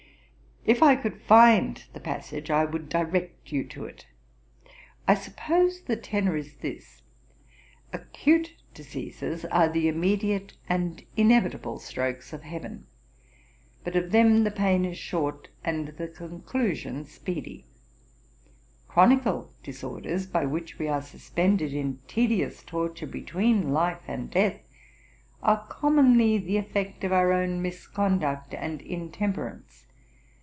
If 0.63 0.83
I 0.83 0.95
could 0.95 1.19
find 1.23 1.83
the 1.91 1.99
passage, 1.99 2.51
I 2.51 2.65
would 2.65 2.87
direct 2.87 3.51
you 3.51 3.63
to 3.69 3.85
it. 3.85 4.05
I 5.07 5.15
suppose 5.15 5.81
the 5.81 5.95
tenour 5.97 6.37
is 6.37 6.57
this: 6.57 7.01
'Acute 7.91 8.53
diseases 8.75 9.43
are 9.45 9.67
the 9.67 9.87
immediate 9.87 10.53
and 10.69 11.03
inevitable 11.17 11.79
strokes 11.79 12.31
of 12.31 12.43
Heaven; 12.43 12.85
but 13.83 13.95
of 13.95 14.11
them 14.11 14.43
the 14.43 14.51
pain 14.51 14.85
is 14.85 14.99
short, 14.99 15.47
and 15.63 15.87
the 15.97 16.07
conclusion 16.07 17.05
speedy; 17.05 17.65
chronical 18.87 19.51
disorders, 19.63 20.27
by 20.27 20.45
which 20.45 20.77
we 20.77 20.87
are 20.87 21.01
suspended 21.01 21.73
in 21.73 22.01
tedious 22.07 22.61
torture 22.61 23.07
between 23.07 23.73
life 23.73 24.03
and 24.07 24.29
death, 24.29 24.61
are 25.41 25.65
commonly 25.69 26.37
the 26.37 26.57
effect 26.57 27.03
of 27.03 27.11
our 27.11 27.33
own 27.33 27.63
misconduct 27.63 28.53
and 28.53 28.83
intemperance. 28.83 29.87